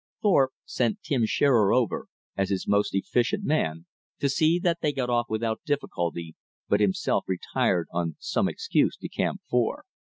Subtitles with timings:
[0.23, 3.85] Thorpe sent Tim Shearer over, as his most efficient man,
[4.17, 6.33] to see that they got off without difficulty,
[6.67, 9.85] but himself retired on some excuse to Camp Four.